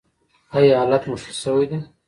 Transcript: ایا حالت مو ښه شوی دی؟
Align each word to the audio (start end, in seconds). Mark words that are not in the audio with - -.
ایا 0.55 0.73
حالت 0.81 1.03
مو 1.09 1.15
ښه 1.23 1.31
شوی 1.41 1.65
دی؟ 1.69 1.79